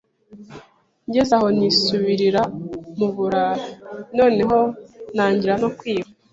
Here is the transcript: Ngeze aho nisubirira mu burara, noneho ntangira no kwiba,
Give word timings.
Ngeze 1.07 1.31
aho 1.37 1.47
nisubirira 1.57 2.41
mu 2.97 3.07
burara, 3.15 3.65
noneho 4.17 4.57
ntangira 5.13 5.53
no 5.61 5.69
kwiba, 5.77 6.09